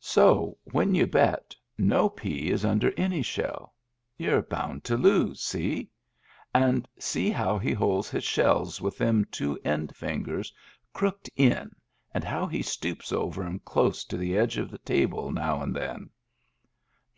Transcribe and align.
So, 0.00 0.56
when 0.72 0.94
you 0.94 1.06
bet, 1.06 1.54
no 1.76 2.08
pea 2.08 2.48
is 2.48 2.64
under 2.64 2.90
any 2.96 3.20
shell. 3.20 3.74
You're 4.16 4.40
bound 4.40 4.82
to 4.84 4.96
los^ 4.96 5.36
see? 5.40 5.90
And 6.54 6.88
see 6.98 7.28
how 7.28 7.58
he 7.58 7.72
holds 7.72 8.08
his 8.08 8.24
shells 8.24 8.80
with 8.80 8.96
them 8.96 9.26
two 9.26 9.58
end 9.62 9.94
fingers 9.94 10.54
crooked 10.94 11.28
in 11.36 11.70
and 12.14 12.24
how 12.24 12.46
he 12.46 12.62
stoops 12.62 13.12
over 13.12 13.44
'em 13.44 13.58
close 13.58 14.06
to 14.06 14.16
the 14.16 14.38
edge 14.38 14.56
of 14.56 14.70
the 14.70 14.78
table 14.78 15.30
now 15.30 15.60
and 15.60 15.76
then." 15.76 16.08